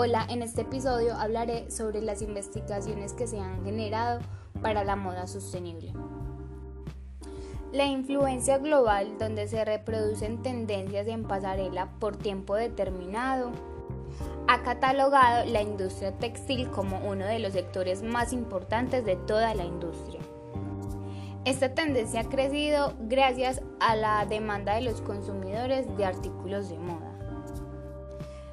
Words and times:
Hola, 0.00 0.24
en 0.30 0.42
este 0.42 0.60
episodio 0.60 1.16
hablaré 1.16 1.72
sobre 1.72 2.00
las 2.00 2.22
investigaciones 2.22 3.14
que 3.14 3.26
se 3.26 3.40
han 3.40 3.64
generado 3.64 4.20
para 4.62 4.84
la 4.84 4.94
moda 4.94 5.26
sostenible. 5.26 5.92
La 7.72 7.84
influencia 7.86 8.58
global, 8.58 9.18
donde 9.18 9.48
se 9.48 9.64
reproducen 9.64 10.40
tendencias 10.40 11.08
en 11.08 11.24
pasarela 11.24 11.90
por 11.98 12.16
tiempo 12.16 12.54
determinado, 12.54 13.50
ha 14.46 14.62
catalogado 14.62 15.44
la 15.46 15.62
industria 15.62 16.16
textil 16.16 16.70
como 16.70 17.00
uno 17.00 17.26
de 17.26 17.40
los 17.40 17.54
sectores 17.54 18.04
más 18.04 18.32
importantes 18.32 19.04
de 19.04 19.16
toda 19.16 19.52
la 19.56 19.64
industria. 19.64 20.20
Esta 21.44 21.74
tendencia 21.74 22.20
ha 22.20 22.28
crecido 22.28 22.94
gracias 23.00 23.62
a 23.80 23.96
la 23.96 24.24
demanda 24.26 24.76
de 24.76 24.82
los 24.82 25.00
consumidores 25.00 25.88
de 25.96 26.04
artículos 26.04 26.68
de 26.68 26.78
moda 26.78 27.07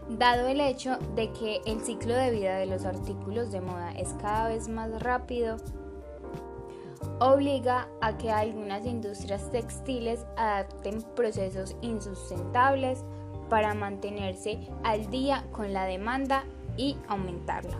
Dado 0.09 0.47
el 0.47 0.61
hecho 0.61 0.97
de 1.15 1.31
que 1.33 1.61
el 1.65 1.81
ciclo 1.81 2.13
de 2.13 2.29
vida 2.29 2.57
de 2.57 2.67
los 2.67 2.85
artículos 2.85 3.51
de 3.51 3.61
moda 3.61 3.91
es 3.93 4.13
cada 4.21 4.49
vez 4.49 4.67
más 4.67 5.01
rápido, 5.01 5.57
obliga 7.19 7.87
a 8.01 8.17
que 8.17 8.31
algunas 8.31 8.85
industrias 8.85 9.49
textiles 9.49 10.25
adapten 10.37 11.01
procesos 11.15 11.75
insustentables 11.81 13.03
para 13.49 13.73
mantenerse 13.73 14.59
al 14.83 15.09
día 15.09 15.43
con 15.51 15.73
la 15.73 15.85
demanda 15.85 16.43
y 16.77 16.97
aumentarla. 17.07 17.77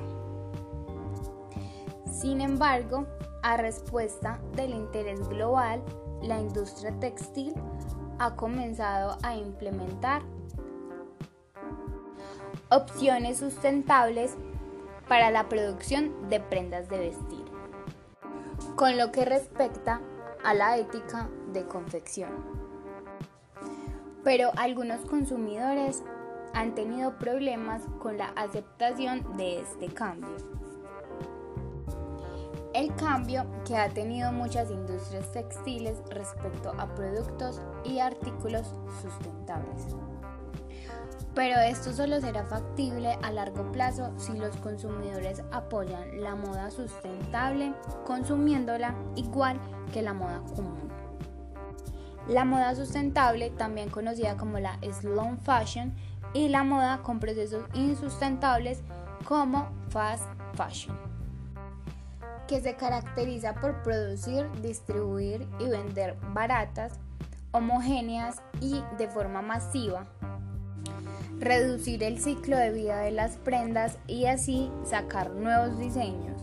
Sin 2.12 2.42
embargo, 2.42 3.06
a 3.44 3.58
respuesta 3.58 4.40
del 4.56 4.72
interés 4.72 5.28
global, 5.30 5.84
la 6.24 6.40
industria 6.40 6.92
textil 7.00 7.54
ha 8.18 8.36
comenzado 8.36 9.18
a 9.22 9.36
implementar 9.36 10.24
opciones 12.70 13.38
sustentables 13.38 14.36
para 15.08 15.30
la 15.30 15.48
producción 15.48 16.30
de 16.30 16.40
prendas 16.40 16.90
de 16.90 16.98
vestir, 16.98 17.46
con 18.76 18.98
lo 18.98 19.12
que 19.12 19.26
respecta 19.26 20.02
a 20.44 20.54
la 20.54 20.78
ética 20.78 21.30
de 21.54 21.66
confección. 21.68 22.32
Pero 24.24 24.52
algunos 24.58 25.02
consumidores 25.02 26.04
han 26.54 26.74
tenido 26.74 27.18
problemas 27.20 27.84
con 28.00 28.18
la 28.18 28.28
aceptación 28.36 29.38
de 29.38 29.60
este 29.60 29.88
cambio. 29.88 30.36
El 32.74 32.94
cambio 32.96 33.46
que 33.66 33.78
ha 33.78 33.90
tenido 33.90 34.32
muchas 34.32 34.72
industrias 34.72 35.32
textiles 35.32 36.02
respecto 36.10 36.74
a 36.78 36.94
productos 36.94 37.62
y 37.86 38.00
artículos 38.00 38.74
sustentables 39.02 39.96
pero 41.36 41.60
esto 41.60 41.92
solo 41.92 42.22
será 42.22 42.46
factible 42.46 43.20
a 43.22 43.30
largo 43.30 43.70
plazo 43.74 44.14
si 44.18 44.34
los 44.38 44.56
consumidores 44.58 45.44
apoyan 45.52 46.22
la 46.22 46.34
moda 46.34 46.72
sustentable 46.72 47.74
consumiéndola 48.06 48.96
igual 49.18 49.60
que 49.92 50.02
la 50.02 50.14
moda 50.14 50.42
común. 50.56 50.90
La 52.30 52.46
moda 52.46 52.74
sustentable, 52.74 53.52
también 53.52 53.90
conocida 53.90 54.38
como 54.38 54.58
la 54.60 54.80
slow 54.82 55.36
fashion, 55.44 55.94
y 56.34 56.48
la 56.48 56.64
moda 56.64 57.02
con 57.04 57.20
procesos 57.20 57.66
insustentables 57.74 58.82
como 59.26 59.70
fast 59.90 60.26
fashion, 60.54 60.98
que 62.48 62.62
se 62.62 62.76
caracteriza 62.76 63.54
por 63.56 63.84
producir, 63.84 64.50
distribuir 64.62 65.48
y 65.60 65.70
vender 65.70 66.18
baratas, 66.34 67.00
homogéneas 67.52 68.42
y 68.60 68.82
de 68.98 69.08
forma 69.08 69.42
masiva 69.42 70.06
reducir 71.40 72.04
el 72.04 72.20
ciclo 72.20 72.58
de 72.58 72.72
vida 72.72 73.00
de 73.00 73.12
las 73.12 73.38
prendas 73.38 73.98
y 74.08 74.26
así 74.26 74.72
sacar 74.84 75.32
nuevos 75.32 75.78
diseños. 75.78 76.42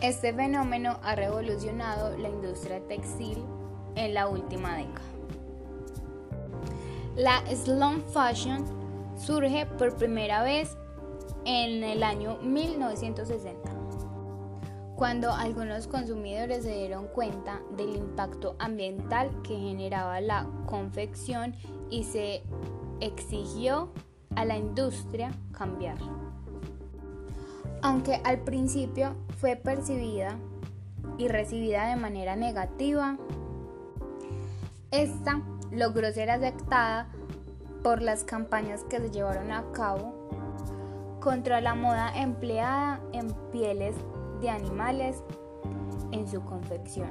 Este 0.00 0.32
fenómeno 0.32 0.98
ha 1.02 1.14
revolucionado 1.14 2.16
la 2.18 2.28
industria 2.28 2.80
textil 2.88 3.38
en 3.94 4.14
la 4.14 4.28
última 4.28 4.76
década. 4.76 5.00
La 7.16 7.42
slum 7.54 8.02
fashion 8.12 8.64
surge 9.16 9.66
por 9.66 9.94
primera 9.96 10.42
vez 10.42 10.76
en 11.44 11.84
el 11.84 12.02
año 12.02 12.38
1960, 12.42 13.70
cuando 14.96 15.32
algunos 15.32 15.86
consumidores 15.86 16.64
se 16.64 16.74
dieron 16.74 17.06
cuenta 17.08 17.60
del 17.76 17.94
impacto 17.94 18.56
ambiental 18.58 19.30
que 19.42 19.56
generaba 19.56 20.20
la 20.20 20.46
confección 20.66 21.54
y 21.90 22.04
se 22.04 22.42
exigió 23.00 23.90
a 24.36 24.44
la 24.44 24.56
industria 24.56 25.32
cambiar. 25.52 25.98
Aunque 27.82 28.20
al 28.24 28.40
principio 28.40 29.14
fue 29.38 29.56
percibida 29.56 30.38
y 31.18 31.28
recibida 31.28 31.86
de 31.88 31.96
manera 31.96 32.34
negativa, 32.34 33.18
esta 34.90 35.42
logró 35.70 36.10
ser 36.12 36.30
aceptada 36.30 37.08
por 37.82 38.00
las 38.00 38.24
campañas 38.24 38.84
que 38.84 38.98
se 38.98 39.10
llevaron 39.10 39.52
a 39.52 39.70
cabo 39.72 40.14
contra 41.20 41.60
la 41.60 41.74
moda 41.74 42.12
empleada 42.16 43.00
en 43.12 43.32
pieles 43.50 43.96
de 44.40 44.50
animales 44.50 45.22
en 46.12 46.28
su 46.28 46.42
confección. 46.42 47.10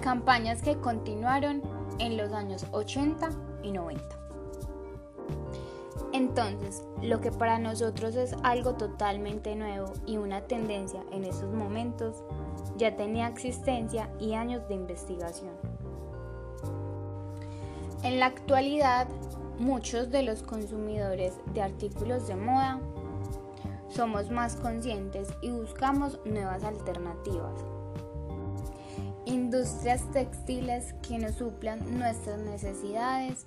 Campañas 0.00 0.62
que 0.62 0.76
continuaron 0.78 1.62
en 1.98 2.16
los 2.16 2.32
años 2.32 2.66
80 2.72 3.28
y 3.62 3.72
90. 3.72 4.02
Entonces, 6.12 6.82
lo 7.02 7.20
que 7.20 7.30
para 7.30 7.58
nosotros 7.58 8.16
es 8.16 8.34
algo 8.42 8.74
totalmente 8.74 9.54
nuevo 9.54 9.92
y 10.06 10.16
una 10.16 10.42
tendencia 10.42 11.02
en 11.12 11.24
esos 11.24 11.52
momentos, 11.52 12.24
ya 12.76 12.96
tenía 12.96 13.28
existencia 13.28 14.10
y 14.18 14.34
años 14.34 14.66
de 14.68 14.74
investigación. 14.74 15.52
En 18.02 18.18
la 18.18 18.26
actualidad, 18.26 19.08
muchos 19.58 20.10
de 20.10 20.22
los 20.22 20.42
consumidores 20.42 21.34
de 21.52 21.62
artículos 21.62 22.26
de 22.26 22.36
moda 22.36 22.80
somos 23.88 24.30
más 24.30 24.56
conscientes 24.56 25.28
y 25.42 25.50
buscamos 25.50 26.18
nuevas 26.24 26.64
alternativas 26.64 27.69
industrias 29.30 30.10
textiles 30.10 30.94
que 31.06 31.18
nos 31.18 31.36
suplan 31.36 31.98
nuestras 31.98 32.38
necesidades 32.40 33.46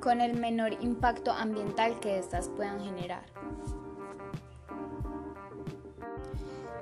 con 0.00 0.20
el 0.20 0.38
menor 0.38 0.72
impacto 0.80 1.32
ambiental 1.32 2.00
que 2.00 2.18
éstas 2.18 2.48
puedan 2.56 2.80
generar. 2.80 3.24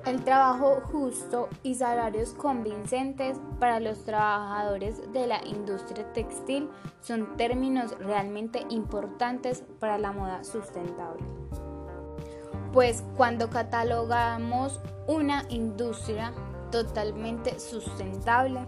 El 0.05 0.23
trabajo 0.23 0.81
justo 0.85 1.49
y 1.65 1.75
salarios 1.75 2.33
convincentes 2.35 3.41
para 3.59 3.81
los 3.81 4.05
trabajadores 4.05 5.13
de 5.13 5.27
la 5.27 5.45
industria 5.45 6.13
textil 6.13 6.71
son 7.01 7.37
términos 7.37 7.99
realmente 7.99 8.65
importantes 8.71 9.65
para 9.81 9.99
la 9.99 10.13
moda 10.13 10.45
sustentable. 10.45 11.25
Pues 12.73 13.03
cuando 13.17 13.51
catalogamos 13.51 14.81
una 15.09 15.43
industria 15.49 16.33
totalmente 16.71 17.59
sustentable 17.59 18.67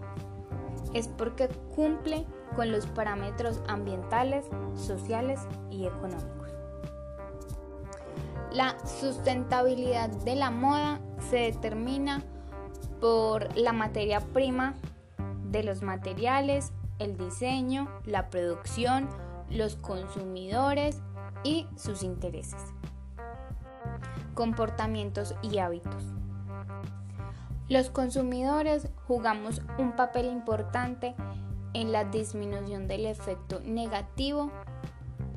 es 0.94 1.08
porque 1.08 1.48
cumple 1.74 2.26
con 2.56 2.72
los 2.72 2.86
parámetros 2.86 3.62
ambientales, 3.68 4.46
sociales 4.74 5.40
y 5.70 5.86
económicos. 5.86 6.52
La 8.52 8.76
sustentabilidad 8.86 10.08
de 10.08 10.34
la 10.34 10.50
moda 10.50 11.00
se 11.30 11.36
determina 11.36 12.22
por 13.00 13.56
la 13.56 13.72
materia 13.72 14.20
prima 14.20 14.74
de 15.50 15.62
los 15.62 15.82
materiales, 15.82 16.72
el 16.98 17.16
diseño, 17.16 17.88
la 18.04 18.30
producción, 18.30 19.08
los 19.50 19.76
consumidores 19.76 21.00
y 21.44 21.66
sus 21.76 22.02
intereses, 22.02 22.60
comportamientos 24.34 25.34
y 25.42 25.58
hábitos. 25.58 26.02
Los 27.68 27.90
consumidores 27.90 28.88
jugamos 29.06 29.60
un 29.78 29.92
papel 29.92 30.26
importante 30.26 31.14
en 31.74 31.92
la 31.92 32.04
disminución 32.04 32.88
del 32.88 33.04
efecto 33.04 33.60
negativo 33.60 34.50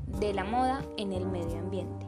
de 0.08 0.34
la 0.34 0.46
moda 0.46 0.82
en 0.96 1.12
el 1.12 1.26
medio 1.26 1.60
ambiente. 1.60 2.06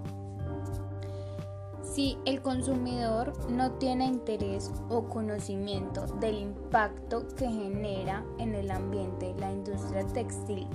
Si 1.81 2.17
el 2.23 2.41
consumidor 2.41 3.33
no 3.51 3.73
tiene 3.73 4.05
interés 4.05 4.71
o 4.89 5.09
conocimiento 5.09 6.07
del 6.21 6.39
impacto 6.39 7.27
que 7.35 7.49
genera 7.49 8.23
en 8.39 8.55
el 8.55 8.71
ambiente 8.71 9.35
la 9.37 9.51
industria 9.51 10.07
textil 10.07 10.69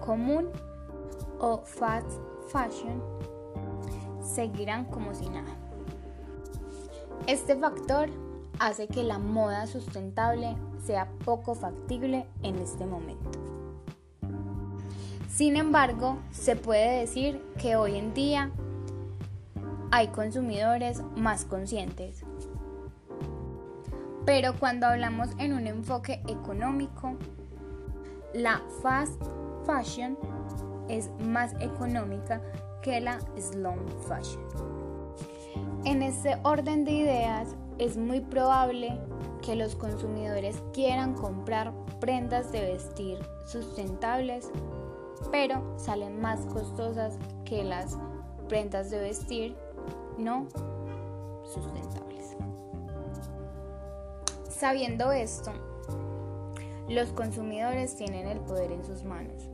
común 0.00 0.48
o 1.38 1.58
fast 1.58 2.10
fashion, 2.48 3.02
seguirán 4.22 4.86
como 4.86 5.14
si 5.14 5.28
nada. 5.28 5.54
Este 7.26 7.54
factor 7.54 8.08
hace 8.62 8.86
que 8.86 9.02
la 9.02 9.18
moda 9.18 9.66
sustentable 9.66 10.54
sea 10.86 11.08
poco 11.24 11.56
factible 11.56 12.26
en 12.44 12.60
este 12.60 12.86
momento. 12.86 13.40
Sin 15.28 15.56
embargo, 15.56 16.18
se 16.30 16.54
puede 16.54 17.00
decir 17.00 17.42
que 17.58 17.74
hoy 17.74 17.96
en 17.96 18.14
día 18.14 18.52
hay 19.90 20.08
consumidores 20.08 21.02
más 21.16 21.44
conscientes. 21.44 22.22
Pero 24.24 24.54
cuando 24.56 24.86
hablamos 24.86 25.30
en 25.38 25.54
un 25.54 25.66
enfoque 25.66 26.22
económico, 26.28 27.16
la 28.32 28.62
fast 28.80 29.20
fashion 29.66 30.16
es 30.88 31.10
más 31.18 31.52
económica 31.58 32.40
que 32.80 33.00
la 33.00 33.18
slow 33.36 33.74
fashion. 34.06 34.46
En 35.84 36.04
este 36.04 36.38
orden 36.44 36.84
de 36.84 36.92
ideas 36.92 37.56
es 37.78 37.96
muy 37.96 38.20
probable 38.20 38.98
que 39.42 39.56
los 39.56 39.74
consumidores 39.74 40.62
quieran 40.72 41.14
comprar 41.14 41.72
prendas 42.00 42.52
de 42.52 42.60
vestir 42.60 43.18
sustentables, 43.46 44.50
pero 45.30 45.62
salen 45.78 46.20
más 46.20 46.46
costosas 46.46 47.18
que 47.44 47.64
las 47.64 47.98
prendas 48.48 48.90
de 48.90 49.00
vestir 49.00 49.56
no 50.18 50.46
sustentables. 51.44 52.36
Sabiendo 54.48 55.10
esto, 55.12 55.52
los 56.88 57.12
consumidores 57.12 57.96
tienen 57.96 58.28
el 58.28 58.40
poder 58.40 58.70
en 58.70 58.84
sus 58.84 59.04
manos. 59.04 59.48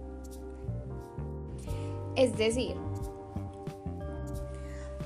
Es 2.17 2.37
decir, 2.37 2.77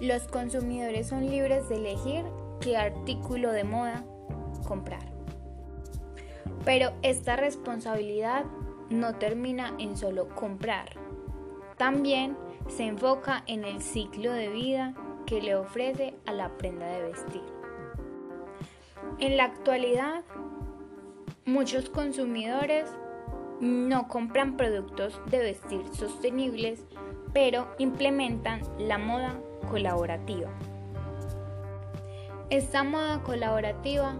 los 0.00 0.22
consumidores 0.24 1.06
son 1.06 1.28
libres 1.28 1.68
de 1.68 1.76
elegir 1.76 2.24
qué 2.62 2.76
artículo 2.76 3.52
de 3.52 3.64
moda 3.64 4.04
comprar. 4.66 5.02
Pero 6.64 6.92
esta 7.02 7.36
responsabilidad 7.36 8.44
no 8.88 9.14
termina 9.16 9.74
en 9.78 9.96
solo 9.96 10.28
comprar. 10.34 10.90
También 11.76 12.36
se 12.68 12.84
enfoca 12.84 13.42
en 13.46 13.64
el 13.64 13.82
ciclo 13.82 14.32
de 14.32 14.48
vida 14.48 14.94
que 15.26 15.42
le 15.42 15.56
ofrece 15.56 16.14
a 16.26 16.32
la 16.32 16.56
prenda 16.56 16.86
de 16.86 17.02
vestir. 17.02 17.42
En 19.18 19.36
la 19.36 19.44
actualidad, 19.44 20.22
muchos 21.44 21.90
consumidores 21.90 22.88
no 23.60 24.08
compran 24.08 24.56
productos 24.56 25.20
de 25.26 25.38
vestir 25.38 25.82
sostenibles, 25.92 26.84
pero 27.32 27.74
implementan 27.78 28.60
la 28.78 28.98
moda 28.98 29.40
colaborativa. 29.68 30.50
Esta 32.52 32.84
moda 32.84 33.22
colaborativa 33.22 34.14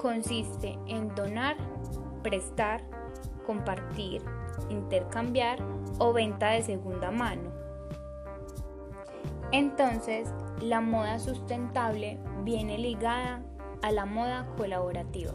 consiste 0.00 0.78
en 0.86 1.12
donar, 1.16 1.56
prestar, 2.22 2.80
compartir, 3.44 4.22
intercambiar 4.70 5.58
o 5.98 6.12
venta 6.12 6.50
de 6.50 6.62
segunda 6.62 7.10
mano. 7.10 7.50
Entonces, 9.50 10.28
la 10.60 10.80
moda 10.80 11.18
sustentable 11.18 12.20
viene 12.44 12.78
ligada 12.78 13.42
a 13.82 13.90
la 13.90 14.06
moda 14.06 14.46
colaborativa. 14.56 15.32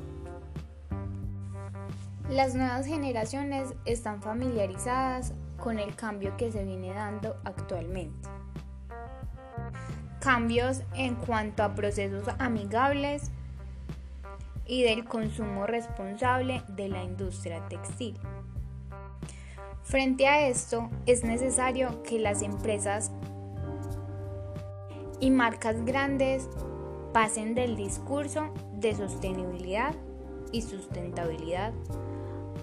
Las 2.30 2.56
nuevas 2.56 2.86
generaciones 2.86 3.74
están 3.84 4.22
familiarizadas 4.22 5.34
con 5.60 5.80
el 5.80 5.94
cambio 5.98 6.38
que 6.38 6.50
se 6.50 6.64
viene 6.64 6.94
dando 6.94 7.36
actualmente 7.44 8.37
cambios 10.20 10.82
en 10.96 11.16
cuanto 11.16 11.64
a 11.64 11.76
procesos 11.76 12.28
amigables 12.40 13.32
y 14.66 14.84
del 14.84 15.06
consumo 15.06 15.66
responsable 15.66 16.62
de 16.68 16.90
la 16.90 17.04
industria 17.04 17.66
textil. 17.70 18.18
Frente 19.84 20.28
a 20.28 20.48
esto, 20.48 20.90
es 21.06 21.24
necesario 21.24 22.04
que 22.04 22.20
las 22.20 22.42
empresas 22.42 23.12
y 25.20 25.32
marcas 25.32 25.84
grandes 25.86 26.50
pasen 27.14 27.56
del 27.56 27.78
discurso 27.78 28.54
de 28.74 28.94
sostenibilidad 28.96 29.96
y 30.52 30.62
sustentabilidad 30.62 31.74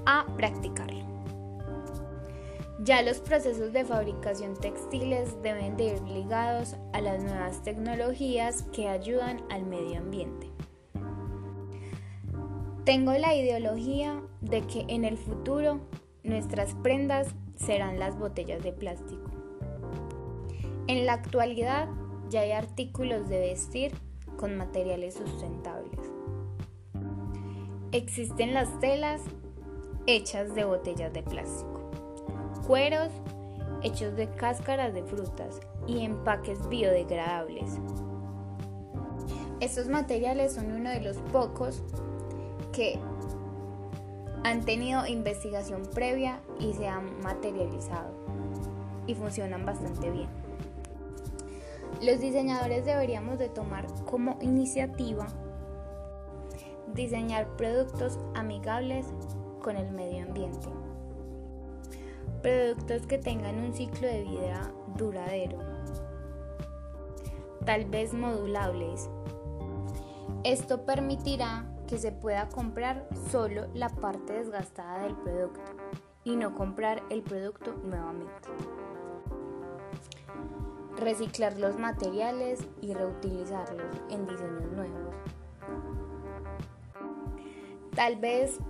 a 0.04 0.26
practicarlo. 0.36 1.13
Ya 2.84 3.00
los 3.00 3.18
procesos 3.18 3.72
de 3.72 3.82
fabricación 3.86 4.58
textiles 4.58 5.40
deben 5.42 5.74
de 5.78 5.94
ir 5.94 6.02
ligados 6.02 6.76
a 6.92 7.00
las 7.00 7.22
nuevas 7.24 7.62
tecnologías 7.62 8.64
que 8.74 8.90
ayudan 8.90 9.42
al 9.48 9.64
medio 9.64 10.00
ambiente. 10.00 10.50
Tengo 12.84 13.12
la 13.14 13.34
ideología 13.34 14.20
de 14.42 14.60
que 14.66 14.84
en 14.88 15.06
el 15.06 15.16
futuro 15.16 15.80
nuestras 16.24 16.74
prendas 16.74 17.28
serán 17.56 17.98
las 17.98 18.18
botellas 18.18 18.62
de 18.62 18.74
plástico. 18.74 19.30
En 20.86 21.06
la 21.06 21.14
actualidad 21.14 21.88
ya 22.28 22.40
hay 22.40 22.52
artículos 22.52 23.30
de 23.30 23.40
vestir 23.40 23.92
con 24.36 24.58
materiales 24.58 25.14
sustentables. 25.14 26.00
Existen 27.92 28.52
las 28.52 28.78
telas 28.80 29.22
hechas 30.06 30.54
de 30.54 30.66
botellas 30.66 31.14
de 31.14 31.22
plástico 31.22 31.73
cueros 32.66 33.10
hechos 33.82 34.16
de 34.16 34.28
cáscaras 34.28 34.94
de 34.94 35.02
frutas 35.02 35.60
y 35.86 36.04
empaques 36.04 36.68
biodegradables. 36.68 37.78
Estos 39.60 39.88
materiales 39.88 40.54
son 40.54 40.72
uno 40.72 40.90
de 40.90 41.00
los 41.00 41.18
pocos 41.18 41.82
que 42.72 42.98
han 44.42 44.64
tenido 44.64 45.06
investigación 45.06 45.82
previa 45.94 46.40
y 46.58 46.72
se 46.74 46.88
han 46.88 47.20
materializado 47.20 48.12
y 49.06 49.14
funcionan 49.14 49.64
bastante 49.64 50.10
bien. 50.10 50.28
Los 52.02 52.20
diseñadores 52.20 52.84
deberíamos 52.84 53.38
de 53.38 53.48
tomar 53.48 53.86
como 54.04 54.38
iniciativa 54.40 55.26
diseñar 56.92 57.46
productos 57.56 58.18
amigables 58.34 59.06
con 59.62 59.76
el 59.76 59.90
medio 59.90 60.24
ambiente. 60.24 60.68
Productos 62.44 63.06
que 63.06 63.16
tengan 63.16 63.56
un 63.58 63.72
ciclo 63.72 64.06
de 64.06 64.22
vida 64.22 64.70
duradero, 64.98 65.60
tal 67.64 67.86
vez 67.86 68.12
modulables. 68.12 69.08
Esto 70.42 70.84
permitirá 70.84 71.64
que 71.88 71.96
se 71.96 72.12
pueda 72.12 72.50
comprar 72.50 73.08
solo 73.30 73.68
la 73.72 73.88
parte 73.88 74.34
desgastada 74.34 75.04
del 75.04 75.16
producto 75.16 75.62
y 76.22 76.36
no 76.36 76.54
comprar 76.54 77.02
el 77.08 77.22
producto 77.22 77.72
nuevamente. 77.82 78.50
Reciclar 80.98 81.56
los 81.58 81.78
materiales 81.78 82.60
y 82.82 82.92
reutilizarlos 82.92 83.96
en 84.10 84.26
diseños 84.26 84.70
nuevos. 84.70 85.14
Tal 87.94 88.16
vez 88.16 88.60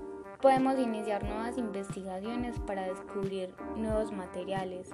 Podemos 0.44 0.78
iniciar 0.78 1.24
nuevas 1.24 1.56
investigaciones 1.56 2.58
para 2.66 2.82
descubrir 2.82 3.54
nuevos 3.76 4.12
materiales, 4.12 4.90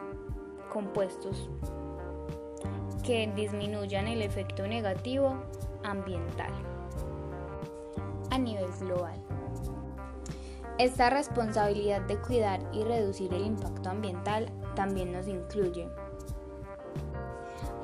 compuestos 0.72 1.50
que 3.02 3.28
disminuyan 3.34 4.06
el 4.06 4.22
efecto 4.22 4.64
negativo 4.68 5.34
ambiental 5.82 6.52
a 8.30 8.38
nivel 8.38 8.70
global. 8.78 9.20
Esta 10.78 11.10
responsabilidad 11.10 12.02
de 12.02 12.20
cuidar 12.20 12.60
y 12.72 12.84
reducir 12.84 13.34
el 13.34 13.44
impacto 13.44 13.90
ambiental 13.90 14.52
también 14.76 15.10
nos 15.10 15.26
incluye. 15.26 15.88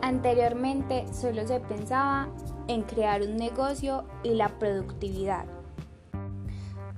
Anteriormente 0.03 1.05
solo 1.13 1.45
se 1.49 1.59
pensaba 1.59 2.29
en 2.69 2.83
crear 2.83 3.23
un 3.23 3.35
negocio 3.35 4.05
y 4.23 4.35
la 4.35 4.57
productividad 4.57 5.47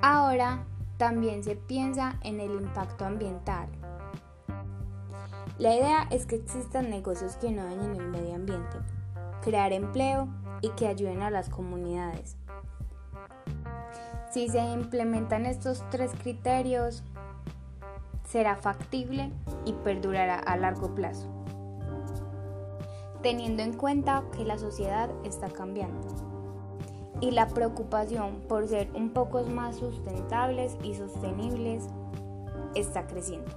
Ahora 0.00 0.64
también 0.97 1.43
se 1.43 1.57
piensa 1.57 2.19
en 2.23 2.38
el 2.38 2.52
impacto 2.52 3.05
ambiental. 3.05 3.69
La 5.59 5.75
idea 5.75 6.07
es 6.12 6.25
que 6.25 6.37
existan 6.37 6.88
negocios 6.88 7.37
que 7.37 7.50
no 7.50 7.64
dañen 7.64 7.97
el 7.97 8.07
medio 8.07 8.37
ambiente, 8.37 8.76
crear 9.43 9.73
empleo 9.73 10.28
y 10.61 10.69
que 10.71 10.87
ayuden 10.87 11.23
a 11.23 11.31
las 11.31 11.49
comunidades. 11.49 12.37
Si 14.31 14.49
se 14.49 14.61
implementan 14.61 15.47
estos 15.47 15.83
tres 15.90 16.12
criterios, 16.23 17.02
será 18.23 18.55
factible 18.55 19.33
y 19.64 19.73
perdurará 19.73 20.38
a 20.38 20.57
largo 20.57 20.95
plazo, 20.95 21.26
teniendo 23.21 23.64
en 23.64 23.73
cuenta 23.73 24.23
que 24.37 24.45
la 24.45 24.59
sociedad 24.59 25.11
está 25.25 25.49
cambiando 25.49 26.38
y 27.21 27.31
la 27.33 27.49
preocupación 27.49 28.41
por 28.49 28.69
ser 28.69 28.88
un 28.95 29.11
poco 29.11 29.43
más 29.43 29.77
sustentables 29.77 30.77
y 30.83 30.95
sostenibles 30.95 31.88
está 32.75 33.07
creciendo. 33.07 33.50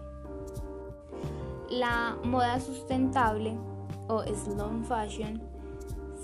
La 1.70 2.18
moda 2.24 2.60
sustentable 2.60 3.58
o 4.08 4.24
slow 4.24 4.84
fashion 4.84 5.42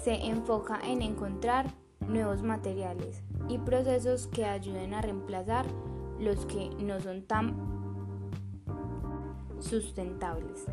se 0.03 0.15
enfoca 0.25 0.79
en 0.83 1.01
encontrar 1.01 1.67
nuevos 2.07 2.41
materiales 2.43 3.23
y 3.47 3.57
procesos 3.57 4.27
que 4.27 4.45
ayuden 4.45 4.93
a 4.93 5.01
reemplazar 5.01 5.65
los 6.19 6.45
que 6.45 6.69
no 6.79 6.99
son 6.99 7.21
tan 7.23 7.55
sustentables, 9.59 10.65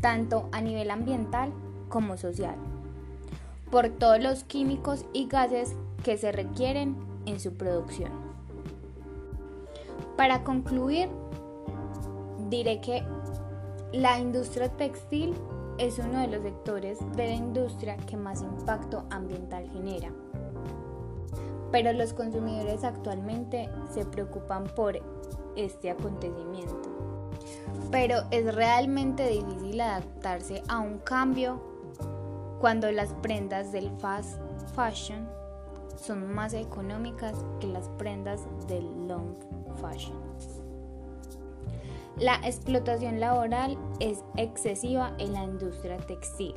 tanto 0.00 0.48
a 0.52 0.60
nivel 0.60 0.90
ambiental 0.90 1.52
como 1.88 2.16
social, 2.16 2.56
por 3.70 3.88
todos 3.88 4.20
los 4.20 4.44
químicos 4.44 5.04
y 5.12 5.26
gases 5.26 5.74
que 6.02 6.18
se 6.18 6.32
requieren 6.32 6.96
en 7.26 7.38
su 7.40 7.54
producción. 7.54 8.10
Para 10.16 10.44
concluir, 10.44 11.08
diré 12.48 12.80
que 12.80 13.02
la 13.92 14.18
industria 14.18 14.68
textil 14.68 15.34
es 15.78 15.98
uno 15.98 16.20
de 16.20 16.28
los 16.28 16.42
sectores 16.42 16.98
de 17.16 17.26
la 17.26 17.34
industria 17.34 17.96
que 17.96 18.16
más 18.16 18.42
impacto 18.42 19.06
ambiental 19.10 19.68
genera. 19.72 20.10
Pero 21.72 21.92
los 21.92 22.12
consumidores 22.12 22.84
actualmente 22.84 23.70
se 23.90 24.04
preocupan 24.04 24.64
por 24.64 25.00
este 25.56 25.90
acontecimiento. 25.90 26.82
Pero 27.90 28.24
es 28.30 28.54
realmente 28.54 29.28
difícil 29.28 29.80
adaptarse 29.80 30.62
a 30.68 30.80
un 30.80 30.98
cambio 30.98 31.69
cuando 32.60 32.92
las 32.92 33.14
prendas 33.14 33.72
del 33.72 33.90
fast 33.98 34.38
fashion 34.74 35.26
son 35.96 36.32
más 36.32 36.52
económicas 36.52 37.34
que 37.58 37.66
las 37.66 37.88
prendas 37.90 38.46
del 38.68 39.08
long 39.08 39.34
fashion. 39.80 40.18
La 42.18 42.34
explotación 42.44 43.18
laboral 43.18 43.78
es 43.98 44.22
excesiva 44.36 45.14
en 45.18 45.32
la 45.32 45.44
industria 45.44 45.96
textil. 45.96 46.54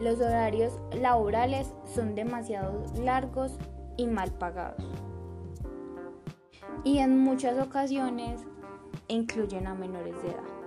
Los 0.00 0.20
horarios 0.20 0.72
laborales 0.92 1.74
son 1.94 2.14
demasiado 2.14 2.82
largos 3.02 3.58
y 3.98 4.06
mal 4.06 4.32
pagados. 4.32 4.82
Y 6.82 6.98
en 6.98 7.18
muchas 7.18 7.58
ocasiones 7.58 8.40
incluyen 9.08 9.66
a 9.66 9.74
menores 9.74 10.14
de 10.22 10.28
edad. 10.28 10.57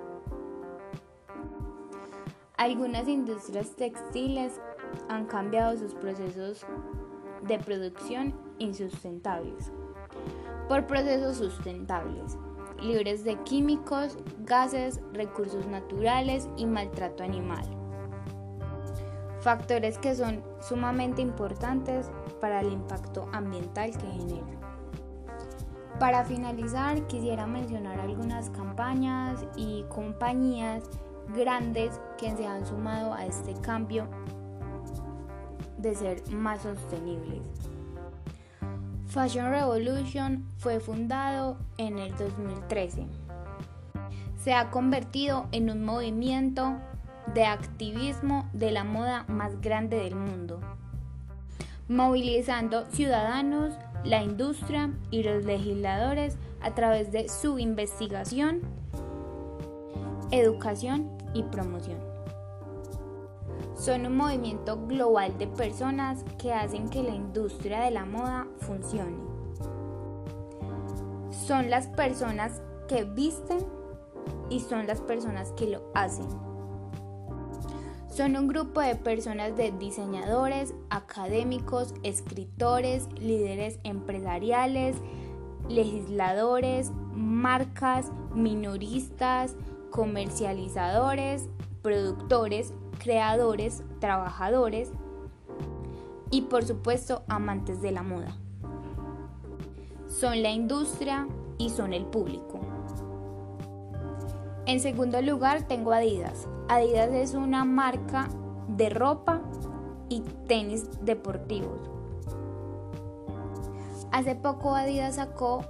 Algunas 2.62 3.08
industrias 3.08 3.72
textiles 3.76 4.62
han 5.10 5.26
cambiado 5.26 5.76
sus 5.76 5.96
procesos 5.96 6.64
de 7.42 7.58
producción 7.58 8.36
insustentables 8.60 9.72
por 10.68 10.86
procesos 10.86 11.38
sustentables, 11.38 12.38
libres 12.80 13.24
de 13.24 13.36
químicos, 13.46 14.16
gases, 14.46 15.02
recursos 15.12 15.66
naturales 15.66 16.48
y 16.56 16.68
maltrato 16.68 17.24
animal. 17.24 17.66
Factores 19.40 19.98
que 19.98 20.14
son 20.14 20.44
sumamente 20.60 21.24
importantes 21.24 22.12
para 22.40 22.62
el 22.62 22.74
impacto 22.74 23.28
ambiental 23.34 23.90
que 23.98 24.06
genera. 24.06 24.60
Para 26.00 26.24
finalizar, 26.26 27.08
quisiera 27.08 27.48
mencionar 27.48 28.00
algunas 28.00 28.52
campañas 28.52 29.44
y 29.56 29.82
compañías 29.90 30.84
grandes 31.34 32.00
que 32.18 32.36
se 32.36 32.46
han 32.46 32.66
sumado 32.66 33.14
a 33.14 33.26
este 33.26 33.54
cambio 33.62 34.08
de 35.78 35.96
ser 35.96 36.32
más 36.32 36.62
sostenibles. 36.62 37.42
Fashion 39.08 39.52
Revolution 39.52 40.46
fue 40.58 40.80
fundado 40.80 41.58
en 41.78 41.98
el 41.98 42.16
2013. 42.16 43.08
Se 44.42 44.54
ha 44.54 44.70
convertido 44.72 45.48
en 45.52 45.70
un 45.70 45.84
movimiento 45.84 46.78
de 47.34 47.46
activismo 47.46 48.50
de 48.54 48.72
la 48.72 48.84
moda 48.84 49.26
más 49.28 49.60
grande 49.62 49.98
del 49.98 50.16
mundo, 50.16 50.62
movilizando 51.88 52.86
ciudadanos, 52.86 53.74
la 54.04 54.24
industria 54.24 54.92
y 55.12 55.24
los 55.24 55.44
legisladores 55.44 56.38
a 56.62 56.74
través 56.74 57.12
de 57.12 57.28
su 57.28 57.60
investigación, 57.60 58.62
educación 60.32 61.21
y 61.34 61.44
promoción. 61.44 62.00
Son 63.76 64.06
un 64.06 64.16
movimiento 64.16 64.78
global 64.86 65.38
de 65.38 65.48
personas 65.48 66.24
que 66.38 66.54
hacen 66.54 66.90
que 66.90 67.02
la 67.02 67.16
industria 67.16 67.82
de 67.82 67.92
la 67.92 68.06
moda 68.06 68.48
funcione. 68.60 69.18
Son 71.32 71.70
las 71.70 71.88
personas 71.88 72.62
que 72.88 73.04
visten 73.06 73.60
y 74.50 74.60
son 74.60 74.86
las 74.86 75.02
personas 75.02 75.52
que 75.54 75.68
lo 75.68 75.82
hacen. 75.94 76.28
Son 78.08 78.36
un 78.36 78.48
grupo 78.48 78.82
de 78.82 78.96
personas 78.96 79.56
de 79.56 79.72
diseñadores, 79.72 80.76
académicos, 80.90 81.94
escritores, 82.04 83.08
líderes 83.20 83.80
empresariales, 83.84 84.98
legisladores, 85.70 86.92
marcas, 87.14 88.12
minoristas, 88.36 89.56
comercializadores, 89.92 91.50
productores, 91.84 92.74
creadores, 92.98 93.84
trabajadores 94.00 94.92
y 96.32 96.44
por 96.44 96.66
supuesto 96.66 97.24
amantes 97.28 97.82
de 97.82 97.92
la 97.92 98.02
moda. 98.02 98.36
Son 100.08 100.42
la 100.42 100.50
industria 100.50 101.28
y 101.58 101.70
son 101.70 101.94
el 101.94 102.06
público. 102.06 102.60
En 104.66 104.80
segundo 104.80 105.22
lugar 105.22 105.68
tengo 105.68 105.92
Adidas. 105.92 106.48
Adidas 106.70 107.12
es 107.12 107.34
una 107.34 107.66
marca 107.66 108.30
de 108.68 108.90
ropa 108.90 109.42
y 110.10 110.22
tenis 110.48 110.88
deportivos. 111.02 111.90
Hace 114.12 114.36
poco 114.36 114.76
Adidas 114.76 115.16
sacó 115.16 115.66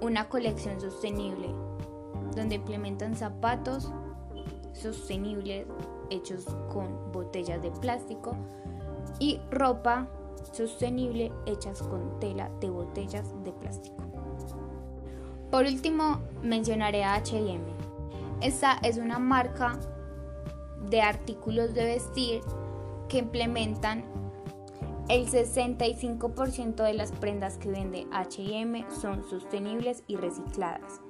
una 0.00 0.28
colección 0.28 0.80
sostenible 0.80 1.48
donde 2.34 2.56
implementan 2.56 3.16
zapatos 3.16 3.90
sostenibles 4.72 5.66
hechos 6.10 6.44
con 6.72 7.12
botellas 7.12 7.62
de 7.62 7.70
plástico 7.70 8.36
y 9.18 9.40
ropa 9.50 10.08
sostenible 10.52 11.32
hechas 11.46 11.82
con 11.82 12.18
tela 12.20 12.50
de 12.60 12.70
botellas 12.70 13.32
de 13.44 13.52
plástico. 13.52 14.04
Por 15.50 15.64
último, 15.64 16.20
mencionaré 16.42 17.04
a 17.04 17.16
HM. 17.22 17.62
Esta 18.40 18.78
es 18.82 18.98
una 18.98 19.18
marca 19.18 19.78
de 20.90 21.00
artículos 21.00 21.74
de 21.74 21.84
vestir 21.84 22.40
que 23.08 23.18
implementan 23.18 24.04
el 25.08 25.26
65% 25.26 26.82
de 26.82 26.94
las 26.94 27.12
prendas 27.12 27.58
que 27.58 27.70
vende 27.70 28.06
HM 28.10 28.90
son 28.90 29.22
sostenibles 29.28 30.02
y 30.06 30.16
recicladas. 30.16 31.00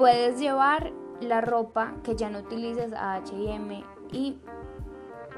Puedes 0.00 0.40
llevar 0.40 0.94
la 1.20 1.42
ropa 1.42 1.92
que 2.02 2.16
ya 2.16 2.30
no 2.30 2.38
utilices 2.38 2.94
a 2.94 3.18
HM 3.18 3.84
y 4.10 4.38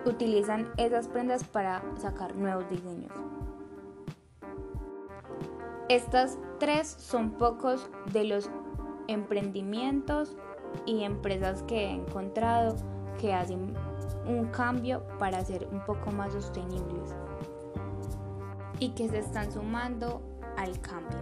utilizan 0.06 0.70
esas 0.76 1.08
prendas 1.08 1.42
para 1.42 1.82
sacar 1.96 2.36
nuevos 2.36 2.70
diseños. 2.70 3.10
Estas 5.88 6.38
tres 6.60 6.86
son 6.86 7.32
pocos 7.32 7.90
de 8.12 8.22
los 8.22 8.50
emprendimientos 9.08 10.36
y 10.86 11.02
empresas 11.02 11.64
que 11.64 11.86
he 11.86 11.90
encontrado 11.90 12.76
que 13.20 13.34
hacen 13.34 13.74
un 14.28 14.46
cambio 14.52 15.02
para 15.18 15.44
ser 15.44 15.66
un 15.72 15.84
poco 15.84 16.12
más 16.12 16.34
sostenibles 16.34 17.16
y 18.78 18.90
que 18.90 19.08
se 19.08 19.18
están 19.18 19.50
sumando 19.50 20.22
al 20.56 20.80
cambio. 20.80 21.18